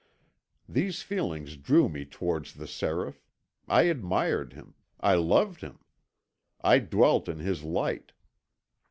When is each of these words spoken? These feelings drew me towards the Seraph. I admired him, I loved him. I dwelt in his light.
These 0.67 1.03
feelings 1.03 1.55
drew 1.57 1.87
me 1.87 2.05
towards 2.05 2.55
the 2.55 2.65
Seraph. 2.65 3.21
I 3.67 3.83
admired 3.83 4.53
him, 4.53 4.73
I 4.99 5.13
loved 5.13 5.61
him. 5.61 5.77
I 6.59 6.79
dwelt 6.79 7.29
in 7.29 7.37
his 7.37 7.61
light. 7.63 8.11